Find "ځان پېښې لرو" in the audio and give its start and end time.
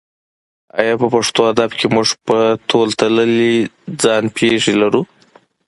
4.01-5.01